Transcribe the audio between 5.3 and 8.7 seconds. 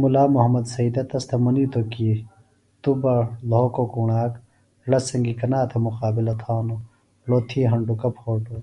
کنا تھےۡ مقابلہ تھانوۡ ڑو تھی ہنڈوکہ پھوٹو